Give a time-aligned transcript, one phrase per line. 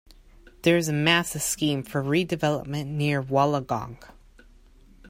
[0.63, 3.97] There is a massive scheme for redevelopment near Wollongong.